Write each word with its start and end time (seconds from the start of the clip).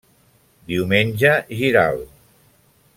Diumenge 0.71 1.37
Giral. 1.61 2.05